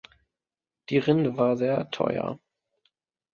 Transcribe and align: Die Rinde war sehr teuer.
Die 0.89 0.97
Rinde 0.97 1.37
war 1.37 1.57
sehr 1.57 1.91
teuer. 1.91 2.39